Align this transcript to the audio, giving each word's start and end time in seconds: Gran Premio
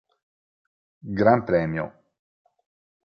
Gran 1.19 1.45
Premio 1.45 1.85